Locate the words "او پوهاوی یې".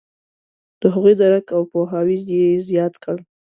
1.57-2.45